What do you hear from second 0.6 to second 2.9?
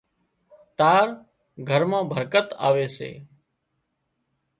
تار گھر مان برڪت آوي